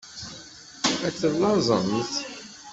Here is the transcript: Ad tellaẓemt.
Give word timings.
Ad 1.05 1.13
tellaẓemt. 1.19 2.13